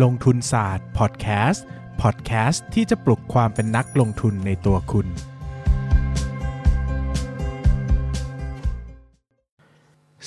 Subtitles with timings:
[0.00, 1.64] ลงทุนศาสตร์พอดแคสต์
[2.02, 5.06] พอดแคสต์ที่จะปลุกความเป็นนักลงทุนในตัวคุณ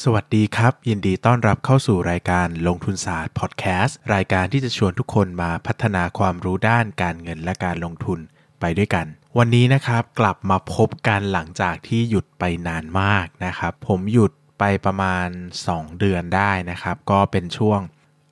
[0.03, 8.19] สวัสดีครับ ยินดีต้อนรับเข้าสู่รายการลงทุนศาสตร์พอดแคสต์รายการที่จะชวนทุกคนมาพัฒนาความรู้ด้านการเงินและการลงทุน
[8.59, 9.05] ไปด้วยกัน
[9.37, 15.27] วันนี้นะครับกลับมาพบกันหลังจากที่หยุดไปนานมากนะครับ ผมหยุดไปประมาณ
[15.63, 17.79] 2 เดือนได้นะครับ ก็เป็นช่วง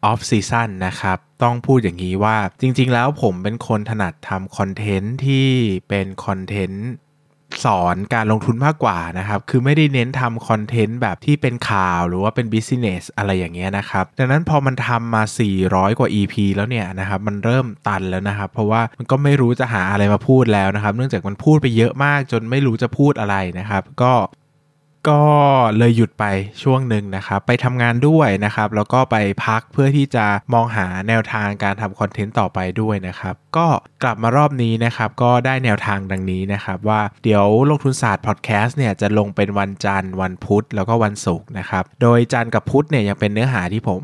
[0.05, 5.47] off season นะครับ ต้องพูดอย่างนี้ว่าจริงๆแล้วผมเป็นคนถนัดทำคอนเทนต์ที่
[5.89, 6.87] เป็นคอนเทนต์
[7.65, 15.23] สอนการลงทุนมากกว่านะครับ คือไม่ได้เน้นทำคอนเทนต์แบบที่เป็นข่าวหรือว่าเป็น business อะไรอย่างเงี้ยนะครับ ดังนั้นพอมันทำมา
[15.61, 24.13] 400 กว่า EP แล้วเนี่ยนะครับ มันเริ่มตันแล้วนะครับ เพราะว่ามันก็ไม่รู้จะหาอะไรมาพูดแล้วนะครับ เนื่องจากมันพูดไปเยอะมากจนไม่รู้จะพูดอะไรนะครับ ก็
[25.09, 25.23] ก็
[25.77, 26.25] เลยหยุดไป
[26.63, 33.67] ช่วงหนึ่งนะครับ ไปทำงานด้วยนะครับ แล้วก็ไปพักเพื่อที่จะมองหาแนวทางการทำคอนเทนต์ต่อไปด้วยนะครับ ก็
[34.03, 44.03] กลับมารอบนี้นะครับ ก็ได้แนวทางดังนี้นะครับ ว่าเดี๋ยวลงทุนศาสตร์พอดแคสต์เนี่ยจะลงเป็นวันจันทร์วันพุธแล้วก็วันศุกร์นะครับ โดยจันทร์กับพุธเนี่ยยังเป็นเนื้อหาที่ผม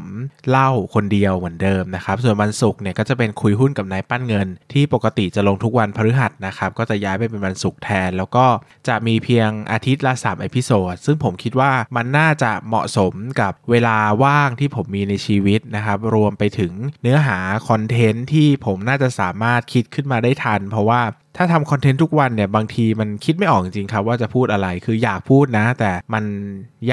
[0.50, 8.45] เล่าคนเดียวเหมือนเดิมนะครับ ส่วนวันศุกร์เนี่ยก็จะเป็นคุยหุ้นกับนายปั้นเงิน ที่ปกติจะลงทุกวันพฤหัสนะครับก็จะย้ายไปเป็นวันศุกร์แทน แล้วก็
[8.88, 21.02] จะมีเพียงอาทิตย์ละ3 episode ซึ่งผมคิดว่ามันน่าจะเหมาะสมกับเวลาว่างที่ผมมีในชีวิตนะครับ รวมไปถึงเนื้อหาคอนเทนต์ที่ผมน่าจะสามารถคิดขึ้นมาได้ทัน เพราะว่า
[21.38, 26.23] ถ้าทำคอนเทนต์ทุกวันเนี่ยบางทีมันคิดไม่ออกจริงๆครับว่าจะพูดอะไรคืออยากพูดนะ แต่มัน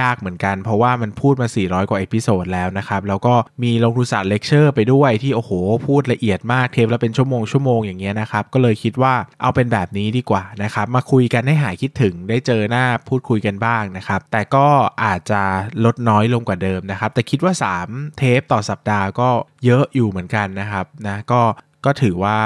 [0.00, 5.50] ยากเหมือนกัน เพราะว่ามันพูดมา 400 กว่า episode แล้วนะครับ แล้วก็มีลงทุนศาสตร์เลคเชอร์ไปด้วยที่โอ้โห
[5.86, 14.66] พูดละเอียดมากเทปแล้วเป็นชั่วโมงชั่วโมงอย่างเงี้ยนะครับ ก็เลยคิดว่าเอาเป็นแบบนี้ดีกว่านะครับ มาคุยกันให้หายคิดถึงได้เจอหน้าพูดคุยกันบ้างนะครับ แต่ก็
[15.04, 15.42] อาจจะ
[15.84, 17.54] ลดน้อยลงกว่าเดิมนะครับ แต่คิดว่า
[17.86, 19.28] 3 เทปต่อสัปดาห์ก็
[19.64, 21.42] เยอะอยู่เหมือนกันนะครับนะก็
[21.84, 22.38] ก็ถือว่า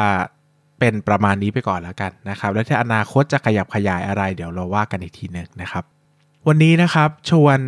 [0.80, 5.84] เป็นประมาณนี้ไปก่อนแล้วกันนะครับแล้วถ้าอนาคตจะขยับขยายอะไร เดี๋ยวเราว่ากันอีกทีหนึ่งนะครับ
[6.48, 7.58] วันนี้นะครับชวน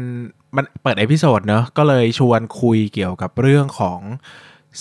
[0.57, 4.01] มันเปิด episode เนอะก็เลยชวนคุยเกี่ยวกับเรื่องของ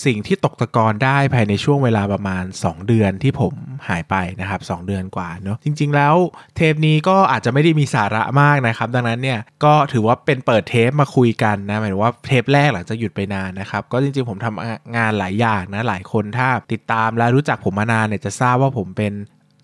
[0.04, 3.54] สิ่งที่ตกตะกอนได้ภายในช่วงเวลาประมาณ 2 เดือนที่ผม
[3.88, 6.14] หายไปนะครับ 2 เดือนกว่าเนอะจริง ๆ แล้ว
[6.56, 19.12] เทปนี้ก็อาจจะไม่ได้มีสาระมากนะครับ ดังนั้นเนี่ยก็ถือว่าเป็นเปิดเทปมาคุยกันนะหมายถึงว่าเทปแรกหลังจากหยุดไปนานนะครับ ก็จริง ๆ ผมทำงานหลายอย่างนะหลายคนถ้าติดตามและรู้จักผมมานานเนี่ยจะทราบว่าผมเป็น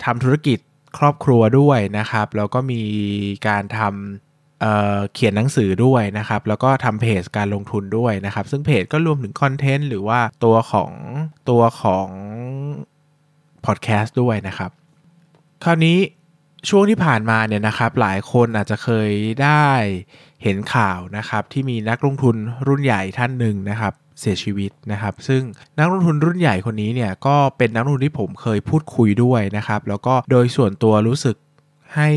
[0.04, 0.58] ทำธุรกิจ
[0.98, 2.82] ครอบครัวด้วยนะครับแล้วก็มี
[3.48, 4.27] การทำ
[4.60, 10.90] เเขียนหนังสือด้วยนะครับ แล้วก็ทำเพจการลงทุนด้วยนะครับ ซึ่งเพจก็รวมถึงคอนเทนต์หรือว่าตัวของ
[11.50, 12.08] ตัวของ
[13.66, 14.70] พอดแคสต์ด้วยนะครับ
[15.64, 15.98] คราวนี้
[16.68, 19.10] ช่วงที่ผ่านมาเนี่ยนะครับ หลายคนอาจจะเคย
[19.42, 19.68] ได้
[20.42, 22.36] เห็นข่าวนะครับ ที่มีนักลงทุน
[22.68, 25.42] รุ่นใหญ่ท่านหนึ่งนะครับ เสียชีวิตนะครับ ซึ่ง
[25.78, 31.36] นักลงทุนรุ่นใหญ่คนนี้เนี่ยก็เป็นนักลงทุนที่ผมเคยพูดคุยด้วยนะครับ แล้วก็โดยส่วนตัวรู้สึก
[31.94, 32.10] ให้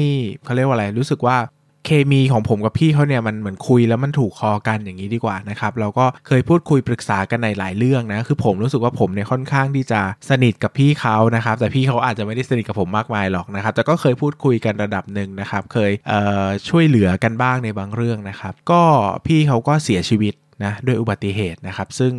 [0.44, 1.38] เขาเรียกว่าอะไรรู้สึกว่า
[1.86, 18.82] เคมีของผมกับพี่เขาเนี่ยมันเหมือนคุยแล้วมันถูกคอกันอย่างนี้ดีกว่านะครับเราก็เคยพูดคุยปรึกษากันในหลายเรื่องนะคือผมรู้สึกว่าผมเนี่ยค่อนข้างที่จะสนิทกับพี่เขานะครับแต่พี่เขาอาจจะไม่ได้สนิทกับผมมากมายหรอกนะครับแต่ก็เคยพูดคุยกันระดับหนึ่งนะครับเคยเช่วยเหลือกันบ้างในบางเรื่องนะครับก็
[19.28, 22.14] พี่เขาก็เสียชีวิตนะด้วยอุบัติเหตุนะครับ ซึ่ง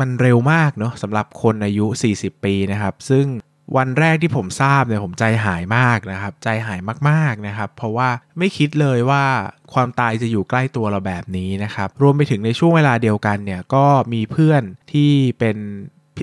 [0.00, 1.86] มันเร็วมากเนาะสำหรับคนอายุ
[2.16, 3.24] 40 ปีนะครับ ซึ่ง
[3.76, 8.08] วันแรกที่ผมทราบเนี่ยผมใจหายมากนะครับ ใจหายมากๆนะครับ เพราะว่า
[8.38, 9.24] ไม่คิดเลยว่า
[9.74, 14.62] ความตายจะอยู่ใกล้ตัวเราแบบนี้นะครับ รวมไปถึงในช่วงเวลาเดียวกันเนี่ยก็มีเพื่อน
[14.92, 15.58] ที่เป็น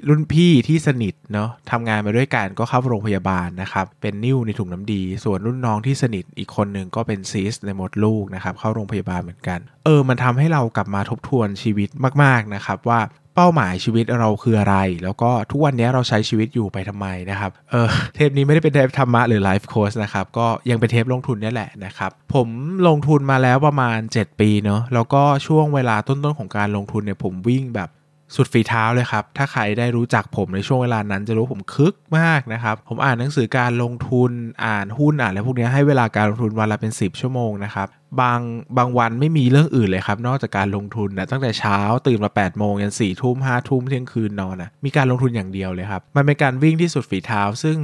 [0.09, 11.89] รุ่นพี่ที่สนิทเนาะทำงานมาด้วยกันก็เข้าโรงพยาบาลนะครับเป็นนิ่วในถุงน้ำดี ส่วนรุ่นน้องที่สนิทอีกคนหนึ่งก็เป็นซีสในมดลูกนะครับเข้าโรงพยาบาลเหมือนกัน เออมันทำให้เรากลับมาทบทวนชีวิต
[12.23, 13.00] มากๆนะครับว่า
[13.35, 22.47] เป้าหมายชีวิตเราคืออะไร แล้วก็ทุกวันนี้เราใช้ชีวิตอยู่ไปทำไมนะครับเออเทปนี้ไม่ได้เป็นเทปธรรมะหรือไลฟ์โค้ชนะครับก็ยังเป็นเทปลงทุนนี่แหละนะครับผม
[22.88, 27.89] ลงทุนมาแล้วประมาณ 7 ปีเนาะแล้วก็ช่วงเวลาต้นๆของการลงทุนเนี่ยผมวิ่งแบบ
[28.36, 34.31] สุดฝีเท้าเลยครับ ถ้าใครได้รู้จักผมในช่วงเวลานั้นจะรู้ผมคึกมากนะครับ ผมอ่านหนังสือการลงทุน
[34.65, 37.88] อ่านหุ้นอ่านอะไรพวกนี้ให้เวลาการลงทุนวันละเป็น 10 ชั่วโมงนะครับ
[38.21, 38.39] บาง
[38.77, 47.77] บางวันไม่มีเรื่องอื่นเลยครับ นอกจากการลงทุนนะตั้งแต่เช้าตื่นมา8ปดโมงยันสี่ทุ่มห้าทุ่มเที่ยงคืนนอนนะมีการลงทุนอย่างเดียวเลยครับ มันเป็นการวิ่งที่สุดฝีเท้า ซึ่ง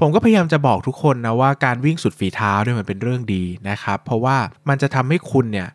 [0.00, 4.36] ผมก็พยายามจะบอกทุกคนนะว่าการวิ่งสุดฝีเท้าเนี่ยมันเป็นเรื่องดีนะครับ เพราะว่า
[4.68, 5.68] มันจะทำให้คุณเนี่ย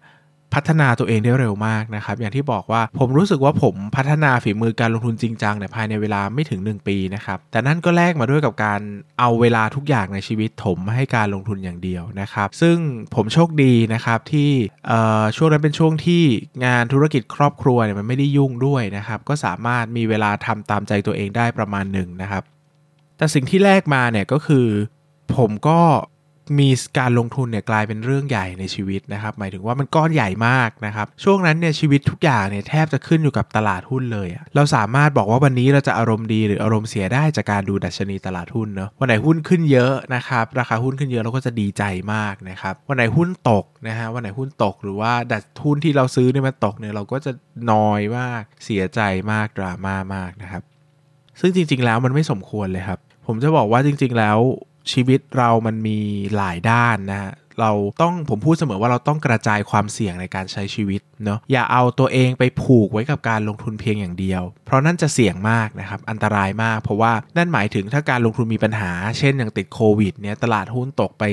[0.54, 8.82] พัฒนาตัวเองได้เร็วมากนะครับ อย่างที่บอกว่าผมรู้สึกว่าผมพัฒนาฝีมือการลงทุนจริงจังเนี่ยภายในเวลาไม่ถึง 1 ปีนะครับ แต่นั่นก็แลกมาด้วยกับการ
[9.20, 12.78] เอาเวลาทุกอย่างในชีวิตถมให้การลงทุนอย่างเดียวนะครับ ซึ่ง
[13.16, 14.52] ผมโชคดีนะครับที่
[15.36, 16.24] ช่วงนั้นเป็นช่วงที่
[16.66, 22.44] งานธุรกิจครอบครัวเนี่ยมันไม่ได้ยุ่งด้วยนะครับ ก็สามารถมีเวลาทำตามใจตัวเองได้ประมาณหนึ่งนะครับ
[23.18, 24.68] แต่สิ่งที่แลกมาเนี่ยก็คือ
[25.36, 25.80] ผมก็
[26.60, 41.84] มีการลงทุนเนี่ยกลายเป็นเรื่องใหญ่ในชีวิตนะครับ หมายถึงว่ามันก้อนใหญ่มากนะครับ ช่วงนั้นเนี่ยชีวิตทุกอย่างเนี่ยแทบจะขึ้นอยู่กับตลาดหุ้นเลยอะเราสามารถบอกว่าวันนี้เราจะอารมณ์ดีหรืออารมณ์เสียได้จากการดูดัชนีตลาดหุ้นเนาะวันไหนหุ้นขึ้นเยอะนะครับราคาหุ้นขึ้นเยอะเราก็จะดีใจ
[42.14, 47.32] มากนะครับวันไหนหุ้นตกนะฮะวันไหนหุ้นตกหรือว่าดัชหุ้นที่เราซื้อเนี่ยมันตกเนี่ยเราก็จะ
[47.72, 49.00] นอยมากเสียใจ
[49.32, 50.64] มากดราม่ามากนะครับ
[51.40, 54.38] ซึ่งจริง ๆ แล้วมันไม่สมควรเลยครับผมจะบอกว่าจริง ๆ แล้ว
[54.94, 56.00] ชีวิตเรามันมี
[56.36, 71.24] หลายด้านนะฮะเราต้องผมพูดเสมอว่าเราต้องกระจายความเสี่ยงในการใช้ชีวิตเนาะอย่าเอาตัวเองไปผูกไว้กับการลงทุนเพียงอย่างเดียว เพราะนั่นจะเสี่ยงมากนะครับอันตรายมาก เพราะว่านั่นหมายถึงถ้าการลงทุนมีปัญหา เช่นอย่างติดโควิดเนี่ยตลาดหุ้นตกไป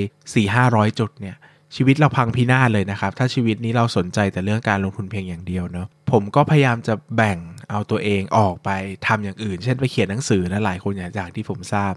[0.44, 1.36] 4-500 จุดเนี่ย
[1.76, 7.38] ชีวิตเราพังพินาศเลยนะครับ ถ้าชีวิตนี้เราสนใจแต่เรื่องการลงทุนเพียงอย่างเดียวเนาะผมก็พยายามจะแบ่ง
[7.70, 8.70] เอาตัวเองออกไป
[9.06, 11.92] ทำอย่างอื่น เช่นไปเขียนหนังสือนะหลายคนอย่างที่ผมทราบ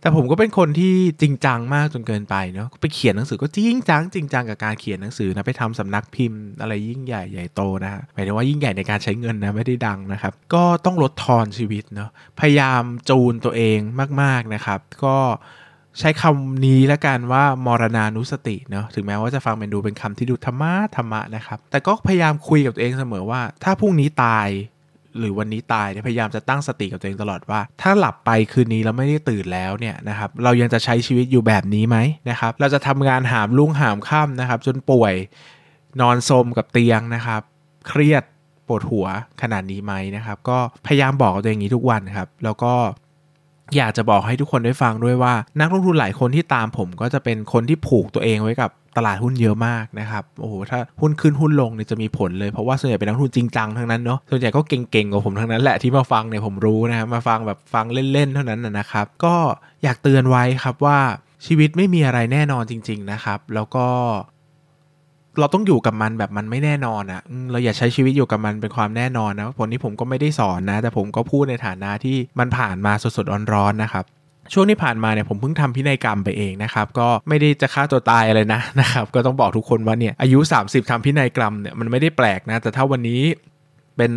[0.00, 12.10] แต่ผมก็เป็นคนที่จริงจังมากจนเกินไปเนาะไปเขียนหนังสือก็จริงจังจริงจังกับการเขียนหนังสือนะไปทำสำนักพิมพ์อะไรยิ่งใหญ่ใหญ่โตนะฮะหมายถึงว่ายิ่งใหญ่ในการใช้เงินนะไม่ได้ดังนะครับ ก็ต้องลดทอนชีวิตเนาะ
[12.40, 13.78] พยายามจูนตัวเอง
[14.22, 15.16] มากๆนะครับ ก็
[15.98, 24.48] ใช้คำนี้แล้วกันว่ามรณานุสติเนาะถึงแม้ว่าจะฟังเป็นดูเป็นคำที่ดูธรรมะธรรมะนะครับ แต่ก็พยายามคุยกับตัวเองเสมอว่า ถ้าพรุ่งนี้ตาย
[25.18, 31.96] หรือวันนี้ตายเนี่ยพยายามจะตั้งสติกับตัวเองตลอดว่า ถ้าหลับไปคืนนี้แล้วไม่ได้ตื่นแล้วเนี่ยนะครับเรายังจะใช้ชีวิตอยู่แบบนี้ไหม
[32.30, 35.14] นะครับเราจะทำงานหามลุ่งหามค่ำนะครับ จนป่วย
[36.00, 37.42] นอนสมกับเตียงนะครับ
[37.88, 38.24] เครียด
[38.66, 39.06] ปวดหัว
[39.42, 42.74] ขนาดนี้ไหมนะครับ ก็พยายามบอกกับตัวเองนี้ทุกวันครับ แล้วก็
[43.76, 59.34] อยากจะบอกให้ทุกคนได้ฟังด้วยว่า นักลงทุนหลายคนที่ตามผมก็จะเป็นคนที่ผูกตัวเองไว้กับ ตลาดหุ้นเยอะมากนะครับโอ้โหถ้าหุ้นขึ้นหุ้นลงเนี่ยจะมีผลเลยเพราะว่าส่วนใหญ่เป็นนักทุนจริงจังทั้งนั้นเนาะส่วนใหญ่ก็เก่งๆกว่าผมทั้งนั้นแหละที่มาฟังเนี่ยผมรู้นะครับมาฟังแบบฟังเล่นๆเท่านั้นนะครับ ก็
[59.82, 60.98] อยากเตือนไว้ครับว่า
[61.46, 63.86] ชีวิตไม่มีอะไรแน่นอนจริง ๆนะครับ แล้วก็
[65.38, 67.20] เราต้องอยู่กับมันแบบมันไม่แน่นอนอะ่ะ
[67.50, 74.04] เราอย่าใช้ชีวิตอยู่กับมันเป็นความแน่นอนนะผลนี้ผมก็ไม่ได้สอนนะ แต่ผมก็พูดในฐานะที่มันผ่านมาสดๆร้อนๆนะครับ
[74.52, 83.22] ช่วงที่ผ่านมาเนี่ยผมเพิ่งทำพินัยกรรมไปเองนะครับ ก็ไม่ได้จะฆ่าตัวตายอะไรนะนะครับ ก็ต้องบอกทุกคนว่าเนี่ยอายุ 30ทำพินัยกรรมเนี่ยมันไม่ได้แปลกนะ แต่ถ้าวันนี้
[83.96, 84.12] เป็น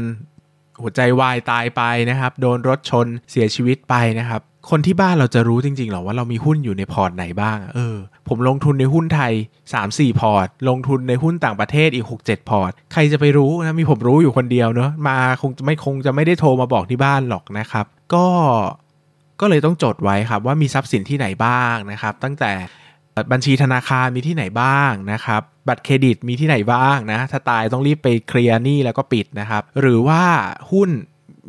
[0.81, 7.95] หัวใจวายตายไปนะครับ โดนรถชนเสียชีวิตไปนะครับ คนที่บ้านเราจะรู้จริงๆหรอว่าเรามีหุ้นอยู่ในพอร์ตไหนบ้าง เออ
[8.27, 9.33] ผมลงทุนในหุ้นไทย
[9.75, 18.25] 3-4 พอร์ต ลงทุนในหุ้นต่างประเทศอีก 6-7 พอร์ต ใครจะไปรู้นะ มีผมรู้อยู่คนเดียวเนาะมาคงจะไม่คงจะไม่ได้โทรมาบอกที่บ้านหรอกนะครับ ก็
[19.44, 22.51] ก็เลยต้องจดไว้ครับว่ามีทรัพย์สินที่ไหนบ้างนะครับ ตั้งแต่
[23.31, 30.24] บัญชีธนาคารมีที่ไหนบ้างนะครับ บัตรเครดิตมีที่ไหนบ้างนะ ถ้าตายต้องรีบไปเคลียร์หนี้แล้วก็ปิดนะครับ หรือว่า
[30.72, 30.90] หุ้น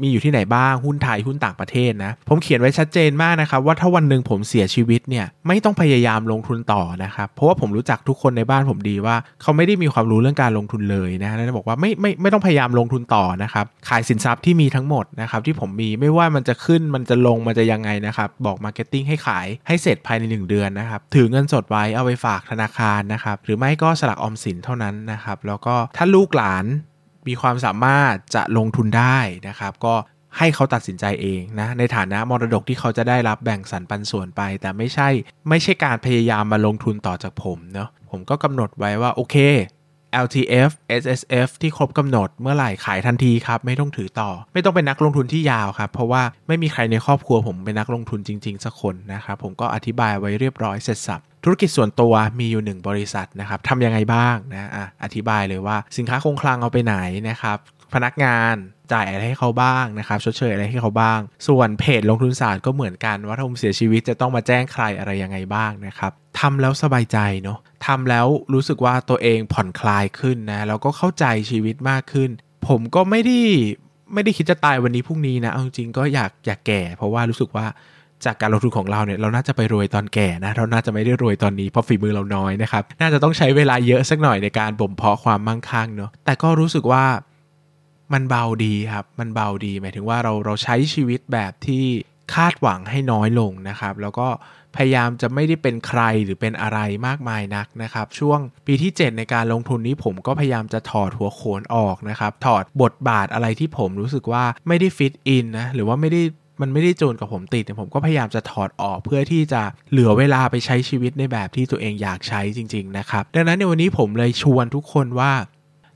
[0.02, 26.66] มีอยู่ที่ไหนบ้างหุ้นไทยหุ้นต่างประเทศนะ ผมเขียนไว้ชัดเจนมากนะครับ ว่าถ้าวันหนึ่งผมเสียชีวิตเนี่ยไม่ต้องพยายามลงทุนต่อนะครับ เพราะว่าผมรู้จักทุกคนในบ้านผมดีว่าเขาไม่ได้มีความรู้เรื่องการลงทุนเลยนะแล้วบอกว่าไม่ไม่ไม่ต้องพยายามลงทุนต่อนะครับขายสินทรัพย์ที่มีทั้งหมดนะครับที่ผมมีไม่ว่ามันจะขึ้นมันจะลงมันจะยังไงนะครับบอก marketing ให้ขายให้เสร็จภายใน 1 เดือนนะครับถือเงินสดไว้เอาไปฝากธนาคารนะครับหรือไม่ก็สลักออมสินเท่านั้นนะครับแล้วก็ถ้าลูกหลาน
[27.28, 29.94] มีความสามารถจะลงทุนได้นะครับ ก็
[30.38, 35.08] ให้เขาตัดสินใจเองนะในฐานะมรดกที่เขาจะได้รับแบ่งสรรปันส่วนไป แต่ไม่ใช่
[35.48, 39.36] ไม่ใช่การพยายามมาลงทุนต่อจากผมเนาะผมก็กำหนดไว้ว่าโอเค
[40.24, 40.70] LTF
[41.02, 56.96] SSF ที่ครบกำหนดเมื่อไหร่ขายทันทีครับ ไม่ต้องถือต่อ ไม่ต้องเป็นนักลงทุนที่ยาวครับ เพราะว่าไม่มีใครในครอบครัวผมเป็นนักลงทุนจริง ๆ สักคนนะครับ ผมก็อธิบายไว้เรียบร้อยเสร็จสับ ธุรกิจส่วนตัวมีอยู่ 1 บริษัทนะครับทำยังไงบ้างนะอะอธิบายเลยว่าสินค้าคงคลังเอาไปไหน
[57.28, 57.58] นะครับ
[57.94, 58.54] พนักงาน
[58.92, 72.30] จ่ายอะไรให้เขาบ้างนะครับชดเชยอะไรให้เขาบ้าง ส่วนเพจลงทุนศาสตร์ก็เหมือนกันว่าถ้าผมเสียชีวิตจะต้องมาแจ้งใครอะไรยังไงบ้างนะครับทำแล้วสบายใจเนาะทำแล้วรู้สึกว่าตัวเองผ่อนคลายขึ้นนะแล้วก็เข้าใจชีวิตมากขึ้น
[72.68, 73.40] ผมก็ไม่ได้
[74.14, 77.66] ไม่ได้คิดจะตายวันนี้พรุ่งนี้นะเอาจริงก็อยากอยากแก่ เพราะว่ารู้สึกว่า
[78.26, 87.04] จากการลงทุนของเราเนี่ยเราน่าจะไปรวยตอนแก่นะเราน่าจะไม่ได้รวยตอนนี้เพราะฝีมือเราน้อยนะครับน่าจะต้องใช้เวลาเยอะสักหน่อยในการบ่มเพาะความมั่งคั่งเนาะแต่ก็รู้สึกว่า
[88.12, 91.84] มันเบาดีครับมันเบาดีหมายถึงว่าเราเราใช้ชีวิตแบบที่
[92.34, 94.28] คาดหวังให้น้อยลงนะครับ แล้วก็
[94.76, 106.22] พยายามจะไม่ได้เป็นใครหรือเป็นอะไรมากมายนักนะครับ ช่วงปีที่ 7 ในการลงทุนนี้ผมก็พยายามจะถอดหัวโขนออกนะครับ ถอดบทบาทอะไรที่ผมรู้สึกว่าไม่ได้ฟิตอินนะหรือว่าไม่ได้
[106.60, 115.32] มันไม่ได้จูนกับผมติดผมก็พยายามจะถอดออกเพื่อที่จะเหลือเวลาไปใช้ชีวิตในแบบที่ตัวเองอยากใช้จริง ๆ นะครับ ดังนั้นในวันนี้ผมเลยชวนทุกคนว่า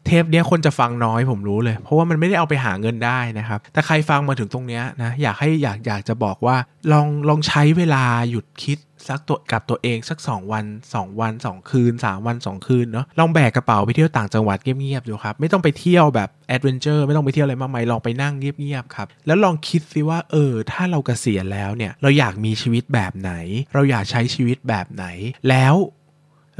[0.08, 6.56] เทปเนี้ยคนจะฟังน้อยผมรู้เลย เพราะว่ามันไม่ได้เอาไปหาเงินได้นะครับแต่ใครฟังมาถึงตรงเนี้ยนะอยากให้อยากอยากจะบอกว่า
[6.92, 21.92] ลองลองใช้เวลาหยุดคิดสักตัวกับตัวเองสัก 2 วัน 2 วัน 2 คืน 3 วัน 2 คืนเนาะลองแบกกระเป๋าไปเที่ยวต่างจังหวัดเงียบๆดูครับ ไม่ต้องไปเที่ยวแบบ adventure ไม่ต้องไปเที่ยวอะไรมากมายลองไปนั่งเงียบๆครับ แล้วลองคิดสิว่าเออ ถ้าเราเกษียณแล้วเนี่ย
[22.02, 23.32] เราอยากมีชีวิตแบบไหน
[23.74, 25.04] เราอยากใช้ชีวิตแบบไหน
[25.48, 25.74] แล้ว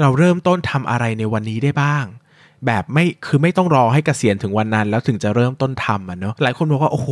[0.00, 2.06] เราเริ่มต้นทำอะไรในวันนี้ได้บ้าง
[2.66, 7.08] แบบไม่คือไม่ต้องรอให้เกษียณถึงวันนั้น แล้วถึงจะเริ่มต้นทำอะเนาะหลายคนบอกว่าโอ้โห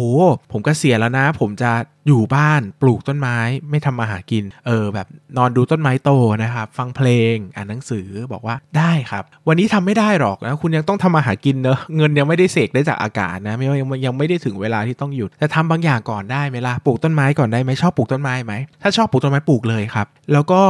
[0.52, 1.70] ผมเกษียณแล้วนะ ผมจะ
[2.08, 3.36] อยู่บ้านปลูกต้นไม้
[3.70, 6.10] ไม่ทำมาหากิน เออ แบบนอนดูต้นไม้โต
[6.42, 20.62] นะครับฟังเพลงอ่านหนังสือบอกว่าได้ครับ วันนี้ทำไม่ได้หรอกนะคุณยังต้องทำมาหากินเนอะเงินยังไม่ได้เสกได้จากอากาศนะไม่ยังยังไม่ได้ถึงเวลาที่ต้องหยุดแต่ทำบางอย่างก่อนได้ไหมล่ะปลูกต้นไม้ก่อนได้ไหมชอบปลูกต้นไม้ไหมถ้าชอบปลูกต้นไม้ปลูกเลยครับ แล้วก็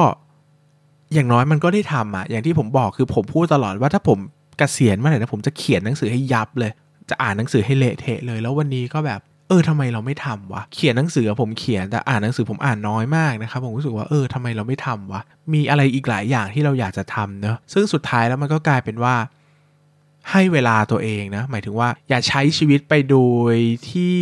[1.14, 4.18] อย่างน้อยมันก็ได้ทำอะอย่างที่ผมบอกคือผมพูดตลอดว่าถ้าผม
[4.60, 6.72] กเกษียณเมื่อไหร่นะผมจะเขียนหนังสือให้ยับเลย
[7.10, 15.20] จะอ่านหนังสือให้เละเทะเลย แล้ววันนี้ก็แบบเออทำไมเราไม่ทำวะ เขียนหนังสือผมเขียนแต่อ่านหนังสือผมอ่านน้อยมากนะครับผมรู้สึกว่าเออทำไมเราไม่ทำวะ
[15.52, 19.14] มีอะไรอีกหลายอย่างที่เราอยากจะทำเนอะซึ่งสุดท้ายแล้วมันก็กลายเป็นว่า
[20.30, 23.18] ให้เวลาตัวเองนะ หมายถึงว่าอย่าใช้ชีวิตไปโด
[23.52, 23.54] ย
[23.90, 24.16] ที่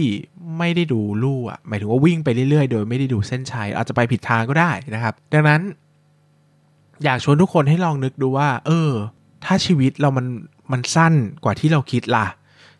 [0.58, 5.60] ไม่ได้ดูลู่อะหมายถึงว่าวิ่งไปเรื่อยๆ โดยไม่ได้ดูเส้นชัยอาจจะไปผิดทางก็ได้นะครับ ดังนั้น
[7.04, 8.90] อยากชวนทุกคนให้ลองนึกดูว่า เออ
[9.46, 10.26] ถ้าชีวิตเรามัน
[10.72, 12.26] มันสั้นกว่าที่เราคิดล่ะ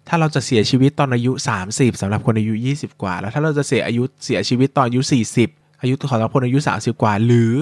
[0.09, 1.33] ถ้าเราจะเสียชีวิตตอนอายุ
[1.67, 5.01] 30สำหรับคนอายุ 20 กว่า แล้วถ้าเราจะเสียอายุเสียชีวิตตอนอายุ
[5.43, 7.55] 40 อายุของเราคนอายุ 30 กว่า หรือ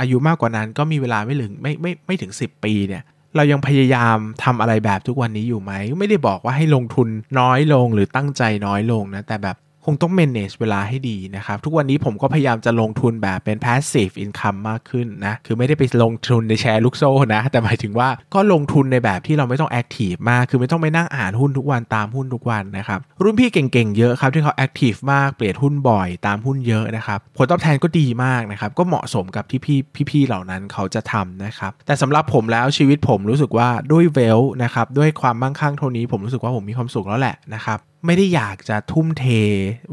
[0.00, 3.02] อายุมากกว่านั้นก็มีเวลาไม่ถึงไม่ไม่ไม่ถึง 10 ปีเนี่ย
[3.36, 7.08] เรายังพยายามทำอะไรแบบทุกวันนี้อยู่ไหม ไม่ได้บอกว่าให้ลงทุน
[7.40, 9.56] น้อยลงหรือตั้งใจน้อยลงนะ แต่แบบ
[9.86, 24.54] คงต้อง manage เวลาให้ดีนะครับ ทุกวันนี้ผมก็พยายามจะลงทุนแบบเป็น passive income มากขึ้นนะ คือไม่ได้ไปลงทุนในแชร์ลูกโซ่นะ แต่หมายถึงว่าก็ลงทุนในแบบที่เราไม่ต้อง active มาก คือไม่ต้องไปนั่งอ่านหุ้นทุกวันตามหุ้นทุกวันนะครับ รุ่นพี่เก่งๆ เยอะครับ ที่เขา
[24.64, 29.78] active มาก เปลี่ยนหุ้นบ่อยตามหุ้นเยอะนะครับ ผลตอบแทนก็ดีมากนะครับ ก็เหมาะสมกับที่พี่
[30.10, 39.24] พี่ๆเหล่านั้นเขาจะทำนะครับ แต่สำหรับผมแล้วชีวิตผมรู้สึกว่าด้วยเวลนะครับ ด้วยความมั่งคั่งเท่านี้ผมรู้สึกว่าผมมีความสุขแล้วแหละนะครับ ไม่ได้อยากจะทุ่มเท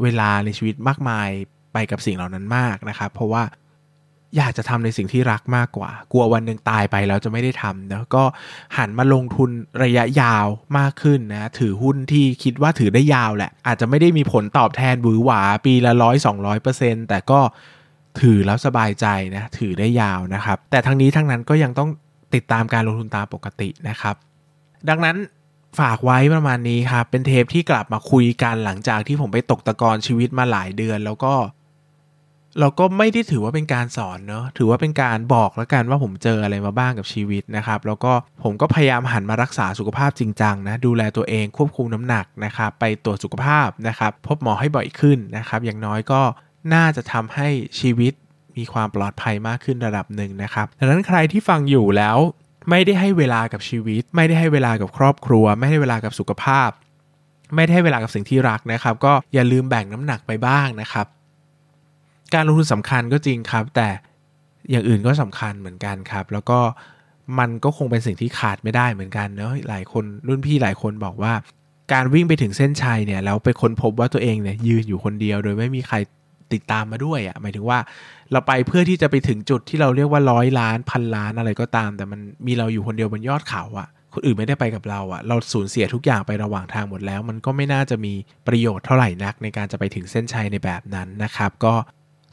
[0.02, 1.28] เวลาในชีวิตมากมาย
[1.72, 3.44] ไปกับสิ่งเหล่านั้นมากนะครับ เพราะว่า
[4.36, 8.24] อยากจะทำในสิ่งที่รักมากกว่า กลัววันหนึ่งตายไปแล้วจะไม่ได้ทำนะก็
[8.76, 9.50] หันมาลงทุน
[9.84, 10.46] ระยะยาว
[10.78, 17.40] มากขึ้นนะถือหุ้นที่คิดว่าถือได้ยาวแหละ อาจจะไม่ได้มีผลตอบแทนหวือหวาปีละร้อยสองร้อยเปอร์เซ็นต์แต่ก็
[18.20, 21.90] ถือแล้วสบายใจนะถือได้ยาวนะครับ แต่ทั้งนี้ทั้งนั้นก็ยังต้อง
[22.34, 24.14] ติดตามการลงทุนตามปกตินะครับ
[24.88, 25.16] ดังนั้น
[25.78, 31.34] ฝากไว้ประมาณนี้ครับ เป็นเทปที่กลับมาคุยกันหลังจากที่ผมไปตกตะกอนชีวิตมาหลายเดือน แล้วก็
[32.60, 38.12] เราก็ไม่ได้ถือว่าเป็นการสอนเนาะถือว่าเป็นการบอกแล้วกันว่าผมเจออะไรมาบ้างกับชีวิตนะครับ แล้วก็
[38.42, 46.20] ผมก็พยายามหันมารักษาสุขภาพจริงจังนะ ดูแลตัวเองควบคุมน้ำหนักนะครับ ไปตรวจสุขภาพนะครับ พบหมอให้บ่อยขึ้นนะครับ อย่างน้อยก็
[46.74, 47.48] น่าจะทำให้
[47.80, 48.12] ชีวิต
[48.56, 52.18] มีความปลอดภัยมากขึ้นระดับหนึ่งนะครับ ดังนั้นใครที่ฟังอยู่แล้ว
[52.68, 56.70] ไม่ได้ให้เวลากับชีวิต ไม่ได้ให้เวลากับครอบครัว ไม่ให้เวลากับสุขภาพ
[57.54, 61.06] ไม่ได้ให้เวลากับสิ่งที่รักนะครับ ก็อย่าลืมแบ่งน้ำหนักไปบ้างนะครับ
[62.34, 63.88] การลงทุนสำคัญก็จริงครับ แต่
[64.70, 66.58] อย่างอื่นก็สำคัญเหมือนกันครับ แล้วก็
[67.38, 71.32] มันก็คงเป็นสิ่งที่ขาดไม่ได้เหมือนกันเนาะหลายคนรุ่นพี่หลายคนบอกว่า
[71.92, 75.96] การวิ่งไปถึงเส้นชัยเนี่ยแล้วไปค้นพบว่าตัวเองเนี่ยยืนอยู่คนเดียว โดยไม่มีใคร
[76.54, 77.78] ติดตามมาด้วยอะ่ะหมายถึงว่า
[78.32, 88.12] เราไปเพื่อที่จะไปถึงจุดที่เราเรียกว่าร้อยล้านพันล้านอะไรก็ตาม แต่มันมีเราอยู่คนเดียวบนยอดเขาอะ่ะคนอื่นไม่ได้ไปกับเราอะ่ะ เราสูญเสียทุกอย่างไประหว่างทางหมดแล้ว มันก็ไม่น่าจะมี
[88.46, 91.74] ประโยชน์เท่าไหร่นักในการจะไปถึงเส้นชัยในแบบนั้นนะครับ ก็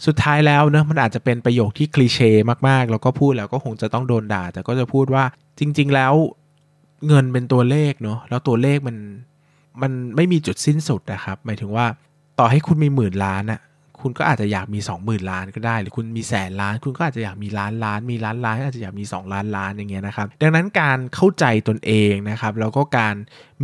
[0.05, 2.31] สุดท้ายแล้วเนะมันอาจจะเป็นประโยคที่คลีเช่
[2.69, 5.23] มากๆ แล้วก็พูดแล้วก็คงจะต้องโดนด่า แต่ก็จะพูดว่า
[5.59, 6.13] จริง ๆ แล้ว
[7.07, 8.97] เงินเป็นตัวเลขเนาะแล้วตัวเลขมัน
[9.81, 11.85] มันไม่มีจุดสิ้นสุดนะครับ หมายถึงว่า
[12.39, 13.59] ต่อให้คุณมีหมื่นล้านอะ
[14.01, 23.15] คุณก็อาจจะอยากมี 20,000 ล้านก็ได้ หรือคุณมีแสนล้าน คุณก็อาจจะอยากมีล้านล้านมีล้านล้านอาจจะอยากมี 2 ล้านล้านอย่างเงี้ยนะครับดังนั้นการเข้าใจตนเองนะครับแล้วก็การ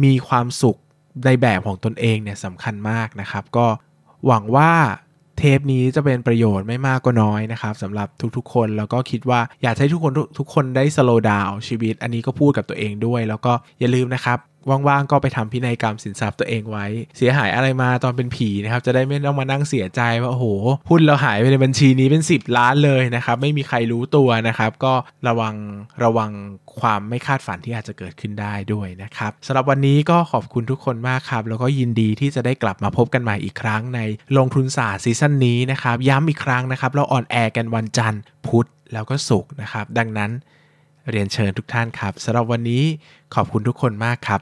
[0.03, 0.77] มีความสุข
[1.25, 3.67] ในแบบของตนเองเนี่ยสำคัญมากนะครับ ก็
[4.27, 4.71] หวังว่า
[5.37, 16.85] เทปนี้จะเป็นประโยชน์ไม่มากก็น้อยนะครับสำหรับทุกๆ คนแล้วก็คิดว่าอยากให้ทุกคนทุกคนได้สโลว์ดาวชีวิต อันนี้ก็พูดกับตัวเองด้วย แล้วก็อย่าลืมนะครับ ว่างๆก็ไปทำพินัยกรรมสินทรัพย์ตัวเองไว้
[17.17, 20.45] เสียหายอะไรมาตอนเป็นผีนะครับ จะได้ไม่ต้องมานั่งเสียใจว่าโอ้โห
[20.89, 24.93] หุ้นเราหายไปในบัญชีนี้เป็น 10 ล้านเลยนะครับ ไม่มีใครรู้ตัวนะครับ ก็
[25.27, 25.55] ระวัง
[26.03, 26.31] ระวัง
[26.79, 33.99] ความไม่คาดฝันที่อาจจะเกิดขึ้นได้ด้วยนะครับสำหรับวันนี้ก็ขอบคุณทุกคนมากครับ แล้วก็ยินดีที่จะได้กลับมาพบกันใหม่อีกครั้งใน
[34.37, 40.31] ลงทุนศาสตร์ season นี้นะครับ ย้ำอีกครั้งนะครับ เรา on air กันวันจันทร์พุธแล้วก็ศุกร์นะครับ ดังนั้น
[41.11, 42.83] เรียนเชิญทุกท่านครับสำหรับวันนี้
[43.35, 44.41] ขอบคุณทุกคนมากครับ